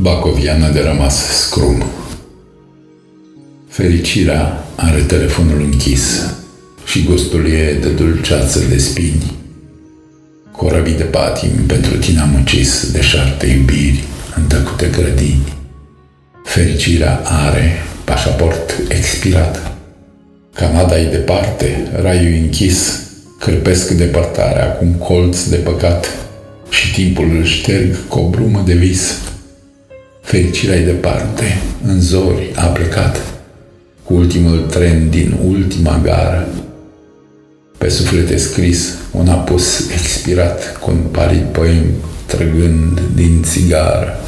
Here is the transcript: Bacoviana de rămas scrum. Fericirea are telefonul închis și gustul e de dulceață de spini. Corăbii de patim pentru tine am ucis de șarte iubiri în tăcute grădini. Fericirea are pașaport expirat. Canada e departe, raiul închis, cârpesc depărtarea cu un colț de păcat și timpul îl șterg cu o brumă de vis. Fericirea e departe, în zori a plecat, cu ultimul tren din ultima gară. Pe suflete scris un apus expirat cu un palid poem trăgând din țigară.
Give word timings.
Bacoviana 0.00 0.70
de 0.70 0.80
rămas 0.80 1.16
scrum. 1.16 1.84
Fericirea 3.68 4.64
are 4.76 5.00
telefonul 5.00 5.60
închis 5.60 6.34
și 6.84 7.04
gustul 7.04 7.46
e 7.46 7.78
de 7.80 7.88
dulceață 7.88 8.60
de 8.68 8.78
spini. 8.78 9.32
Corăbii 10.52 10.96
de 10.96 11.02
patim 11.02 11.50
pentru 11.66 11.96
tine 11.96 12.20
am 12.20 12.40
ucis 12.40 12.92
de 12.92 13.00
șarte 13.00 13.46
iubiri 13.46 14.04
în 14.36 14.42
tăcute 14.42 14.86
grădini. 14.86 15.52
Fericirea 16.44 17.20
are 17.24 17.72
pașaport 18.04 18.74
expirat. 18.88 19.72
Canada 20.54 20.98
e 20.98 21.10
departe, 21.10 21.88
raiul 22.02 22.42
închis, 22.42 23.00
cârpesc 23.38 23.90
depărtarea 23.90 24.66
cu 24.66 24.84
un 24.84 24.92
colț 24.92 25.42
de 25.42 25.56
păcat 25.56 26.06
și 26.70 26.92
timpul 26.92 27.36
îl 27.36 27.44
șterg 27.44 28.08
cu 28.08 28.18
o 28.18 28.28
brumă 28.28 28.62
de 28.66 28.74
vis. 28.74 29.18
Fericirea 30.28 30.76
e 30.76 30.84
departe, 30.84 31.44
în 31.86 32.00
zori 32.00 32.50
a 32.54 32.64
plecat, 32.64 33.16
cu 34.04 34.14
ultimul 34.14 34.58
tren 34.58 35.10
din 35.10 35.38
ultima 35.44 36.00
gară. 36.02 36.48
Pe 37.78 37.88
suflete 37.88 38.36
scris 38.36 38.94
un 39.12 39.28
apus 39.28 39.90
expirat 39.90 40.78
cu 40.78 40.90
un 40.90 41.00
palid 41.10 41.42
poem 41.42 41.84
trăgând 42.26 43.00
din 43.14 43.42
țigară. 43.42 44.27